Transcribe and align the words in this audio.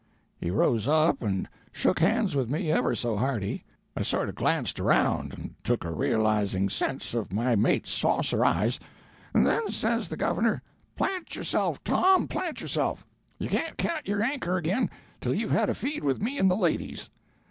He 0.35 0.49
rose 0.49 0.87
up 0.87 1.21
and 1.21 1.47
shook 1.71 1.99
hands 1.99 2.35
with 2.35 2.49
me 2.49 2.71
ever 2.71 2.95
so 2.95 3.15
hearty 3.17 3.63
I 3.95 4.01
sort 4.01 4.29
of 4.29 4.33
glanced 4.33 4.79
around 4.79 5.31
and 5.31 5.53
took 5.63 5.83
a 5.85 5.93
realizing 5.93 6.69
sense 6.69 7.13
of 7.13 7.31
my 7.31 7.55
mate's 7.55 7.91
saucer 7.91 8.43
eyes 8.43 8.79
and 9.31 9.45
then 9.45 9.69
says 9.69 10.07
the 10.07 10.17
governor, 10.17 10.63
'Plant 10.95 11.35
yourself, 11.35 11.83
Tom, 11.83 12.27
plant 12.27 12.61
yourself; 12.61 13.05
you 13.37 13.47
can't 13.47 13.77
cat 13.77 14.07
your 14.07 14.23
anchor 14.23 14.57
again 14.57 14.89
till 15.21 15.35
you've 15.35 15.51
had 15.51 15.69
a 15.69 15.75
feed 15.75 16.03
with 16.03 16.19
me 16.19 16.39
and 16.39 16.49
the 16.49 16.55
ladies!' 16.55 17.11